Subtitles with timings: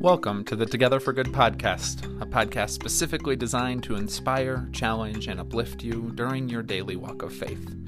[0.00, 5.40] Welcome to the Together for Good podcast, a podcast specifically designed to inspire, challenge, and
[5.40, 7.87] uplift you during your daily walk of faith.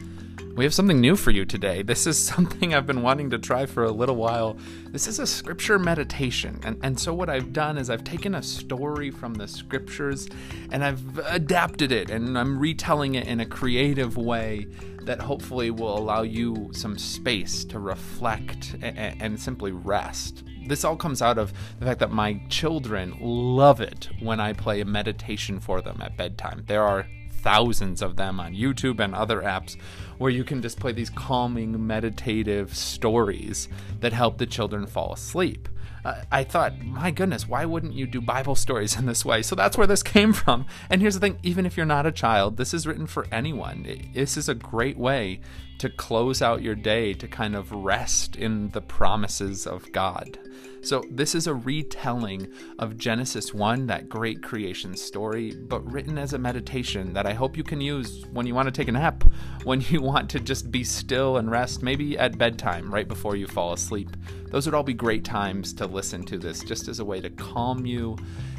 [0.56, 1.82] We have something new for you today.
[1.82, 4.58] This is something I've been wanting to try for a little while.
[4.88, 6.60] This is a scripture meditation.
[6.64, 10.28] And, and so, what I've done is I've taken a story from the scriptures
[10.72, 14.66] and I've adapted it and I'm retelling it in a creative way
[15.02, 20.94] that hopefully will allow you some space to reflect and, and simply rest this all
[20.94, 25.58] comes out of the fact that my children love it when I play a meditation
[25.58, 26.62] for them at bedtime.
[26.66, 27.06] There are
[27.42, 29.76] thousands of them on YouTube and other apps
[30.18, 33.68] where you can just play these calming, meditative stories
[34.00, 35.68] that help the children fall asleep.
[36.04, 39.42] Uh, I thought, my goodness, why wouldn't you do Bible stories in this way?
[39.42, 40.66] So that's where this came from.
[40.88, 43.86] And here's the thing even if you're not a child, this is written for anyone.
[44.14, 45.40] This is a great way
[45.78, 50.38] to close out your day to kind of rest in the promises of God.
[50.82, 56.32] So, this is a retelling of Genesis 1, that great creation story, but written as
[56.32, 59.24] a meditation that I hope you can use when you want to take a nap,
[59.64, 63.46] when you want to just be still and rest, maybe at bedtime, right before you
[63.46, 64.16] fall asleep.
[64.48, 67.30] Those would all be great times to listen to this, just as a way to
[67.30, 68.16] calm you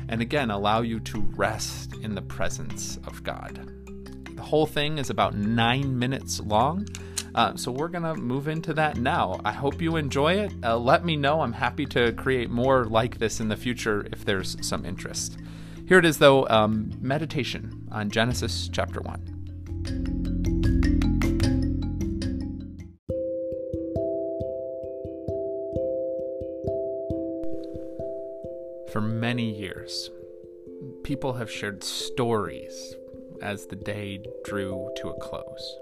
[0.07, 3.67] and again allow you to rest in the presence of God.
[4.35, 6.87] The whole thing is about nine minutes long.
[7.33, 9.39] Uh, so we're going to move into that now.
[9.45, 10.53] I hope you enjoy it.
[10.63, 11.41] Uh, let me know.
[11.41, 15.37] I'm happy to create more like this in the future if there's some interest.
[15.87, 19.41] Here it is, though um, meditation on Genesis chapter 1.
[28.91, 30.09] For many years,
[31.03, 32.95] people have shared stories
[33.41, 35.77] as the day drew to a close.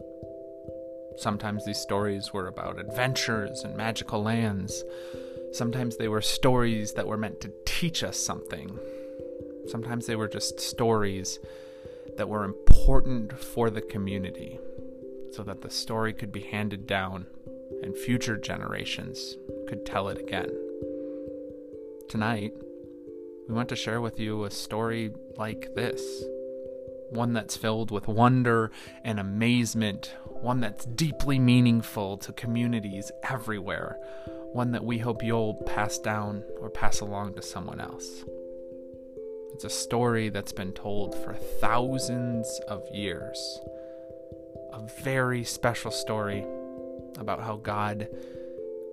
[1.19, 4.85] Sometimes these stories were about adventures and magical lands.
[5.51, 8.79] Sometimes they were stories that were meant to teach us something.
[9.67, 11.39] Sometimes they were just stories
[12.15, 14.59] that were important for the community
[15.33, 17.25] so that the story could be handed down
[17.83, 19.35] and future generations
[19.67, 20.49] could tell it again.
[22.07, 22.53] Tonight,
[23.49, 26.23] we want to share with you a story like this
[27.09, 28.71] one that's filled with wonder
[29.03, 33.97] and amazement, one that's deeply meaningful to communities everywhere,
[34.53, 38.23] one that we hope you'll pass down or pass along to someone else.
[39.53, 43.59] It's a story that's been told for thousands of years.
[44.73, 46.45] A very special story
[47.17, 48.07] about how God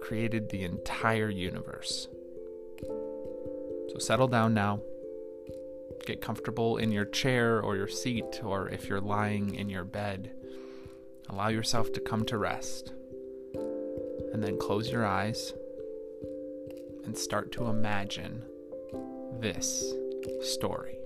[0.00, 2.08] created the entire universe.
[2.80, 4.80] So settle down now
[6.06, 10.30] Get comfortable in your chair or your seat, or if you're lying in your bed.
[11.28, 12.92] Allow yourself to come to rest.
[14.32, 15.54] And then close your eyes
[17.04, 18.44] and start to imagine
[19.40, 19.94] this
[20.42, 20.98] story.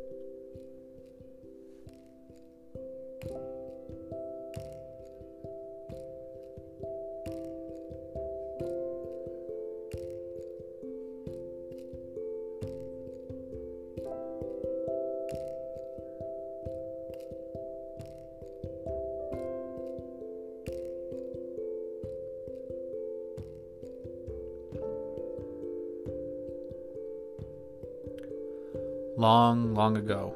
[29.20, 30.34] Long, long ago,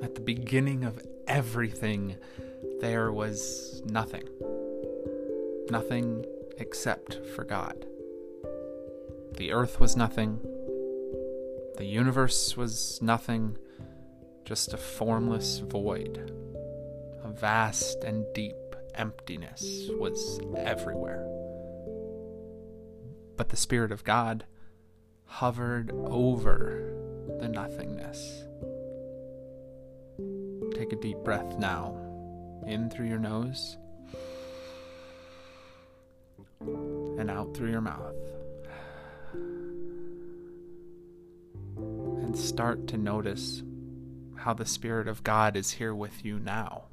[0.00, 2.14] at the beginning of everything,
[2.80, 4.22] there was nothing.
[5.68, 6.24] Nothing
[6.58, 7.84] except for God.
[9.36, 10.38] The earth was nothing.
[11.76, 13.58] The universe was nothing.
[14.44, 16.30] Just a formless void.
[17.24, 18.54] A vast and deep
[18.94, 21.26] emptiness was everywhere.
[23.36, 24.44] But the Spirit of God
[25.26, 26.93] hovered over
[27.40, 28.44] the nothingness.
[30.74, 31.96] Take a deep breath now,
[32.66, 33.76] in through your nose
[37.18, 38.14] and out through your mouth.
[41.76, 43.62] And start to notice
[44.36, 46.84] how the Spirit of God is here with you now.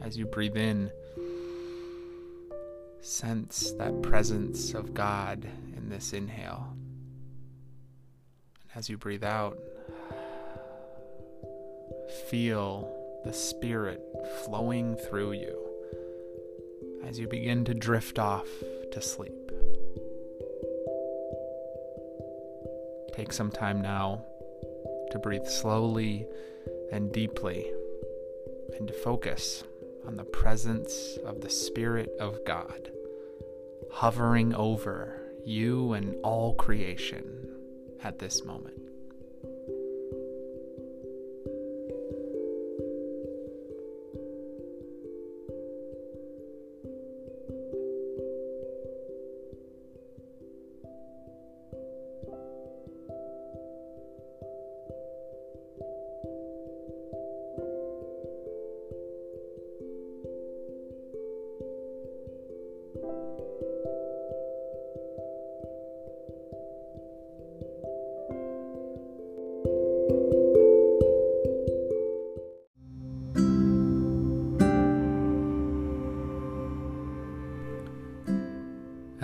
[0.00, 0.90] As you breathe in,
[3.00, 5.46] sense that presence of God
[5.76, 6.76] in this inhale.
[8.74, 9.58] As you breathe out,
[12.30, 12.90] feel
[13.22, 14.00] the Spirit
[14.44, 15.58] flowing through you
[17.04, 18.46] as you begin to drift off
[18.92, 19.52] to sleep.
[23.12, 24.24] Take some time now
[25.10, 26.26] to breathe slowly
[26.90, 27.70] and deeply
[28.78, 29.64] and to focus
[30.06, 32.90] on the presence of the Spirit of God
[33.92, 37.51] hovering over you and all creation
[38.04, 38.81] at this moment.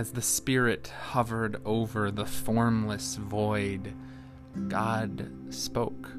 [0.09, 3.93] As the Spirit hovered over the formless void,
[4.69, 6.11] God spoke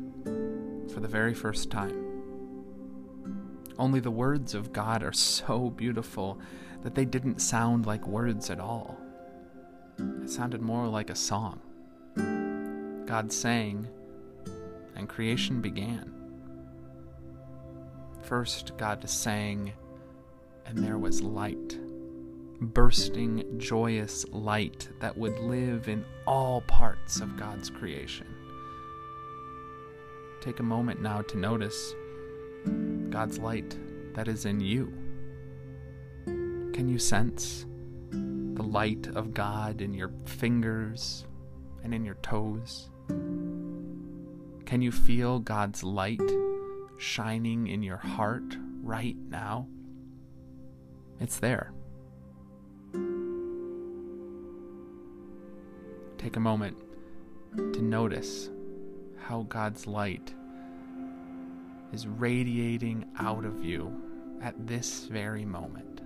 [0.93, 2.21] for the very first time.
[3.79, 6.39] Only the words of God are so beautiful
[6.83, 8.95] that they didn't sound like words at all.
[9.97, 11.59] It sounded more like a song.
[13.07, 13.87] God sang,
[14.95, 16.13] and creation began.
[18.21, 19.73] First, God sang,
[20.67, 21.79] and there was light
[22.61, 28.27] bursting, joyous light that would live in all parts of God's creation.
[30.41, 31.93] Take a moment now to notice
[33.09, 33.77] God's light
[34.13, 34.93] that is in you.
[36.25, 37.65] Can you sense
[38.11, 41.25] the light of God in your fingers
[41.83, 42.89] and in your toes?
[43.07, 46.21] Can you feel God's light
[46.97, 49.67] shining in your heart right now?
[51.19, 51.73] It's there.
[56.19, 56.77] Take a moment
[57.55, 58.49] to notice
[59.17, 60.33] how God's light
[61.93, 63.89] is radiating out of you
[64.41, 66.01] at this very moment.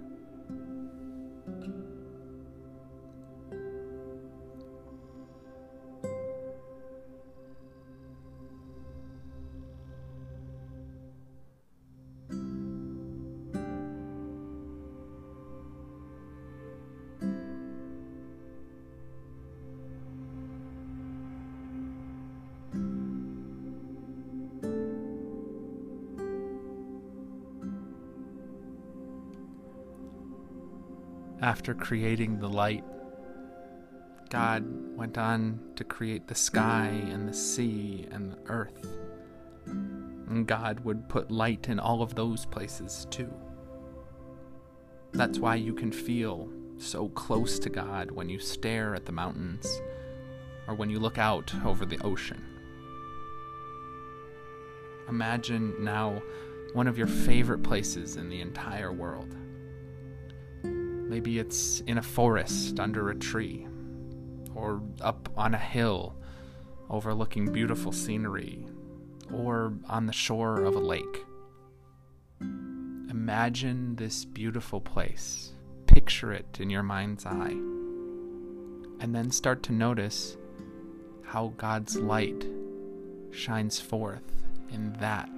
[31.44, 32.86] After creating the light,
[34.30, 34.64] God
[34.96, 38.88] went on to create the sky and the sea and the earth.
[39.66, 43.30] And God would put light in all of those places too.
[45.12, 49.68] That's why you can feel so close to God when you stare at the mountains
[50.66, 52.42] or when you look out over the ocean.
[55.10, 56.22] Imagine now
[56.72, 59.36] one of your favorite places in the entire world.
[61.14, 63.68] Maybe it's in a forest under a tree,
[64.56, 66.16] or up on a hill
[66.90, 68.66] overlooking beautiful scenery,
[69.32, 71.24] or on the shore of a lake.
[72.42, 75.52] Imagine this beautiful place.
[75.86, 77.60] Picture it in your mind's eye.
[79.00, 80.36] And then start to notice
[81.22, 82.44] how God's light
[83.30, 85.30] shines forth in that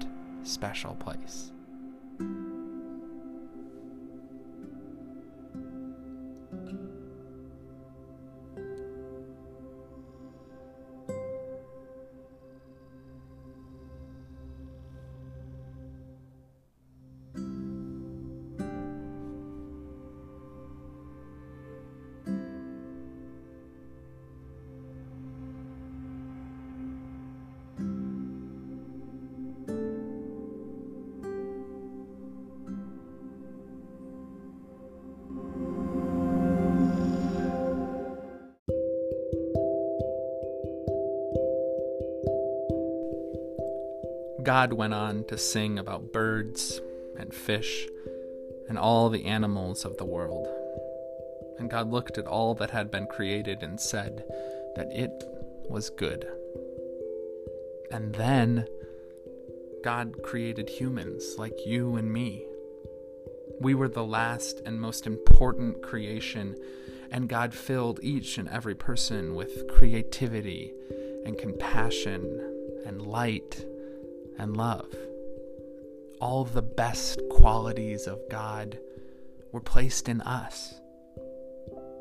[0.43, 1.51] special place.
[44.45, 46.79] God went on to sing about birds
[47.17, 47.87] and fish
[48.69, 50.47] and all the animals of the world.
[51.57, 54.23] And God looked at all that had been created and said
[54.75, 55.23] that it
[55.67, 56.27] was good.
[57.89, 58.67] And then
[59.83, 62.45] God created humans like you and me.
[63.59, 66.55] We were the last and most important creation,
[67.09, 70.71] and God filled each and every person with creativity
[71.25, 73.65] and compassion and light
[74.37, 74.93] and love.
[76.21, 78.79] All the best qualities of God
[79.51, 80.79] were placed in us.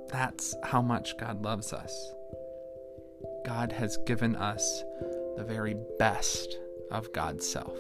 [0.08, 2.12] That's how much God loves us.
[3.44, 4.82] God has given us
[5.36, 6.58] the very best
[6.90, 7.76] of God's self.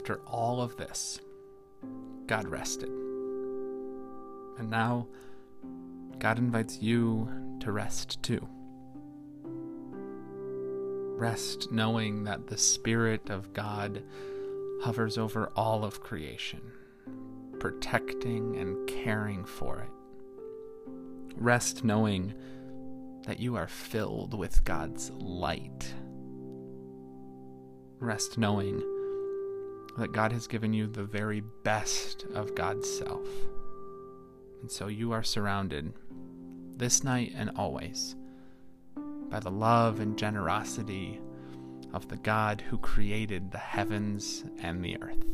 [0.00, 1.20] After all of this,
[2.26, 2.88] God rested.
[4.56, 5.06] And now,
[6.18, 7.28] God invites you
[7.60, 8.48] to rest too.
[11.18, 14.02] Rest knowing that the Spirit of God
[14.84, 16.62] hovers over all of creation,
[17.58, 20.92] protecting and caring for it.
[21.36, 22.32] Rest knowing
[23.26, 25.92] that you are filled with God's light.
[27.98, 28.82] Rest knowing
[29.98, 33.26] that God has given you the very best of God's self.
[34.60, 35.92] And so you are surrounded
[36.76, 38.14] this night and always
[39.30, 41.20] by the love and generosity
[41.92, 45.24] of the God who created the heavens and the earth.